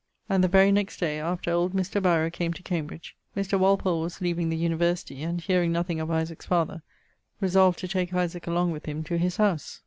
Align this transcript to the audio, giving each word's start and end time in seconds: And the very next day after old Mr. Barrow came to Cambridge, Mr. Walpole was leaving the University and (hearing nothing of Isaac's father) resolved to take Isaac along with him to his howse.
And 0.27 0.43
the 0.43 0.47
very 0.47 0.71
next 0.71 0.99
day 0.99 1.19
after 1.19 1.51
old 1.51 1.73
Mr. 1.75 2.01
Barrow 2.01 2.31
came 2.31 2.53
to 2.53 2.63
Cambridge, 2.63 3.15
Mr. 3.37 3.59
Walpole 3.59 4.01
was 4.01 4.19
leaving 4.19 4.49
the 4.49 4.57
University 4.57 5.21
and 5.21 5.39
(hearing 5.39 5.71
nothing 5.71 5.99
of 5.99 6.09
Isaac's 6.09 6.47
father) 6.47 6.81
resolved 7.39 7.77
to 7.81 7.87
take 7.87 8.11
Isaac 8.11 8.47
along 8.47 8.71
with 8.71 8.87
him 8.87 9.03
to 9.03 9.19
his 9.19 9.37
howse. 9.37 9.79